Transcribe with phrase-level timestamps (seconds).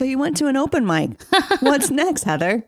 [0.00, 1.22] So you went to an open mic.
[1.60, 2.64] What's next, Heather?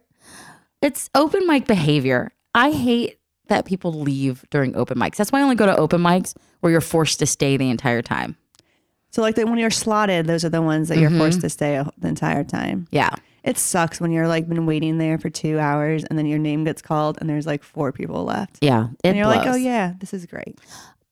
[0.82, 2.30] It's open mic behavior.
[2.54, 5.16] I hate that people leave during open mics.
[5.16, 8.02] That's why I only go to open mics where you're forced to stay the entire
[8.02, 8.36] time.
[9.12, 11.20] So like the, when you're slotted, those are the ones that you're mm-hmm.
[11.20, 12.86] forced to stay a- the entire time.
[12.90, 13.14] Yeah.
[13.44, 16.64] It sucks when you're like been waiting there for two hours and then your name
[16.64, 18.58] gets called and there's like four people left.
[18.60, 18.88] Yeah.
[19.04, 20.58] And you're like, oh yeah, this is great.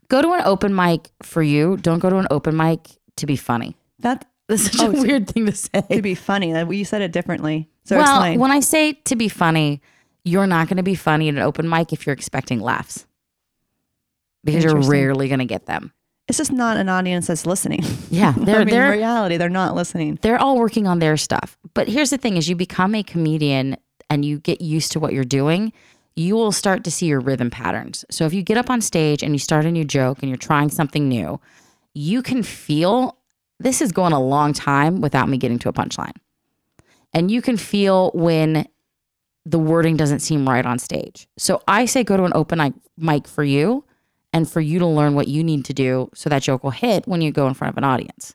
[0.09, 1.79] Go to an open mic for you.
[1.79, 3.75] Don't go to an open mic to be funny.
[4.01, 5.81] That That's such Oh, a weird thing to say.
[5.91, 6.53] to be funny.
[6.53, 7.69] That you said it differently.
[7.85, 8.39] So well, explain.
[8.41, 9.81] when I say to be funny,
[10.25, 13.07] you're not going to be funny at an open mic if you're expecting laughs
[14.45, 15.93] because you're rarely going to get them.
[16.29, 17.81] it's just not an audience that's listening.
[18.11, 20.19] Yeah, they're mean, in they're reality, they're not listening.
[20.23, 21.57] they're all working on their stuff.
[21.75, 23.77] But here's the thing: is you become a comedian
[24.09, 25.73] and you get used to what you're doing,
[26.17, 28.05] you will start to see your rhythm patterns.
[28.11, 30.37] So if you get up on stage and you start a new joke and you're
[30.37, 31.41] trying something new,
[31.95, 33.17] you can feel
[33.61, 36.17] this is going a long time without me getting to a punchline.
[37.15, 38.67] And you can feel when
[39.47, 41.29] the wording doesn't seem right on stage.
[41.39, 43.85] So I say go to an open mic- for you
[44.33, 47.07] and for you to learn what you need to do so that joke will hit
[47.07, 48.35] when you go in front of an audience.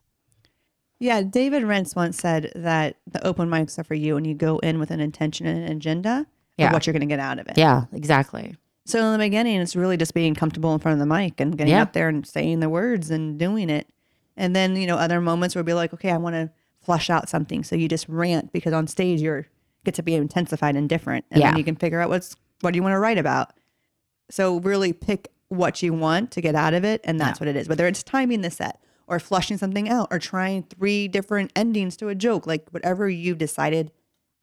[1.00, 4.60] Yeah, David Rentz once said that the open mics are for you and you go
[4.60, 6.26] in with an intention and an agenda
[6.58, 6.67] Yeah.
[6.67, 7.58] of what you're going to get out of it.
[7.58, 8.56] Yeah, exactly.
[8.86, 11.58] So in the beginning, it's really just being comfortable in front of the mic and
[11.58, 11.82] getting Yeah.
[11.82, 13.88] up there and saying the words and doing it.
[14.38, 16.50] And then, you know, other moments where it'll be like, okay, I want to
[16.81, 17.64] flush out something.
[17.64, 19.47] So you just rant because on stage you're
[19.86, 21.25] get to be intensified and different.
[21.31, 21.52] And Yeah.
[21.52, 23.53] then you can figure out what's what do you want to write about.
[24.30, 27.55] So really pick what you want to get out of it, and that's what it
[27.55, 27.69] is.
[27.69, 32.08] Whether it's timing the set or flushing something out or trying three different endings to
[32.08, 33.92] a joke, like whatever you've decided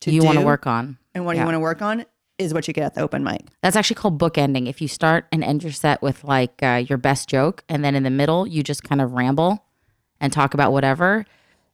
[0.01, 0.99] to you do want to work on.
[1.15, 1.43] and what yeah.
[1.43, 2.05] you want to work on
[2.39, 3.43] is what you get at the open mic.
[3.63, 4.69] That's actually called bookending.
[4.69, 7.95] If you start and end your set with like uh, your best joke, and then
[7.97, 9.65] in the middle you just kind of ramble
[10.23, 11.27] and talk about whatever,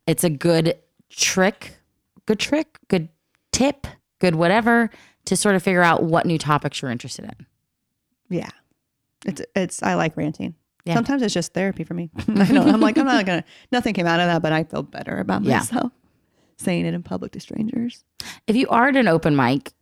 [0.08, 0.76] it's a good
[1.10, 1.76] trick,
[2.26, 3.08] good trick, good
[3.52, 3.86] tip,
[4.18, 4.90] good whatever
[5.26, 7.46] to sort of figure out what new topics you're interested in.
[8.28, 8.48] Yeah.
[9.26, 10.54] It's it's I like ranting.
[10.84, 10.94] Yeah.
[10.94, 12.10] Sometimes it's just therapy for me.
[12.28, 12.62] I know.
[12.62, 15.42] I'm like, I'm not gonna nothing came out of that, but I feel better about
[15.44, 15.58] Yeah.
[15.58, 15.92] myself
[16.56, 18.04] saying it in public to strangers.
[18.46, 19.72] If you are at an open mic,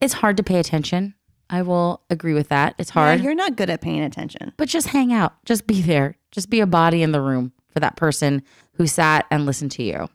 [0.00, 1.14] it's hard to pay attention.
[1.50, 2.74] I will agree with that.
[2.78, 4.52] It's hard, Yeah, you're not good at paying attention.
[4.56, 7.80] but just hang out, just be there, just be a body in the room for
[7.80, 8.42] that person
[8.74, 10.08] who sat and listened to you.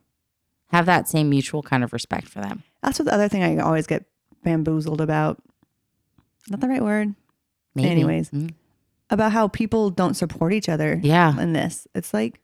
[0.68, 2.64] Have that same mutual kind of respect for them.
[2.82, 4.06] That's what the other thing I always get
[4.44, 5.42] bamboozled about.
[6.50, 7.14] Not the right word.
[7.76, 7.90] Maybe.
[7.90, 8.32] Anyways.
[8.32, 8.54] Mm.
[9.10, 11.40] About how people don't support each other Yeah.
[11.40, 11.88] in this.
[11.94, 12.40] It's like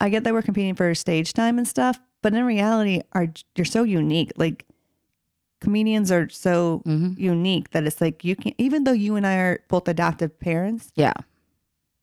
[0.00, 3.64] I get that we're competing for stage time and stuff, but in reality, are you're
[3.64, 4.32] so unique.
[4.36, 4.66] Like
[5.60, 7.18] comedians are so Mhm.
[7.18, 10.90] unique that it's like you can even though you and I are both adoptive parents,
[10.96, 11.12] Yeah.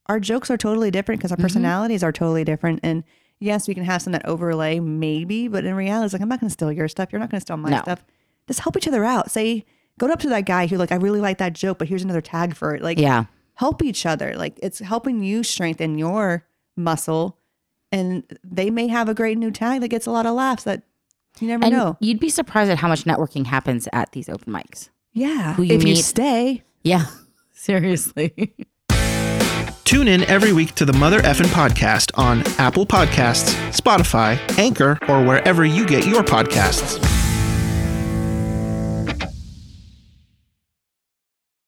[0.07, 1.41] Our jokes are totally different because our Mhm.
[1.41, 2.79] personalities are totally different.
[2.84, 3.03] And
[3.39, 6.39] yes, we can have some that overlay, maybe, but in reality, it's like I'm not
[6.39, 7.09] going to steal your stuff.
[7.12, 7.81] You're not going to steal my No.
[7.81, 8.03] stuff.
[8.47, 9.31] Just help each other out.
[9.31, 9.66] Say,
[10.00, 12.22] go up to that guy who like I really like that joke, but here's another
[12.22, 12.81] tag for it.
[12.81, 13.25] Like, Yeah.
[13.56, 14.34] help each other.
[14.35, 16.45] Like it's helping you strengthen your
[16.75, 17.38] muscle,
[17.91, 20.63] and they may have a great new tag that gets a lot of laughs.
[20.63, 20.84] That
[21.40, 21.97] you never And know.
[22.00, 24.90] you'd be surprised at how much networking happens at these open mics.
[25.13, 26.63] Yeah, who you if you stay.
[26.84, 27.06] Yeah.
[27.53, 28.56] Seriously.
[29.91, 35.22] Tune in every week to the Mother Effin Podcast on Apple Podcasts, Spotify, Anchor, or
[35.22, 37.10] wherever you get your podcasts.